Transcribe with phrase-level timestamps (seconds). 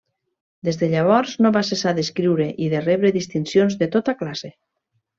[0.69, 4.57] Des de llavors no va cessar d'escriure i de rebre distincions de tota classe.